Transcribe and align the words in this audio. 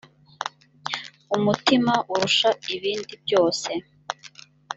umutima 1.35 1.93
urusha 2.13 2.49
ibindi 2.75 3.13
byose 3.23 3.69